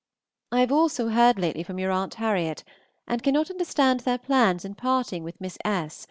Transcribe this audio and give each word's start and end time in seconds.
I 0.51 0.61
have 0.61 0.71
also 0.71 1.09
heard 1.09 1.37
lately 1.37 1.61
from 1.61 1.77
your 1.77 1.91
Aunt 1.91 2.15
Harriot, 2.15 2.63
and 3.07 3.21
cannot 3.21 3.51
understand 3.51 3.99
their 3.99 4.17
plans 4.17 4.65
in 4.65 4.73
parting 4.73 5.23
with 5.23 5.39
Miss 5.39 5.59
S. 5.63 5.99